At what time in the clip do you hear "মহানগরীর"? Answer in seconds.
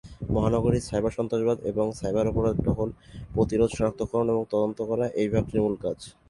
0.31-0.87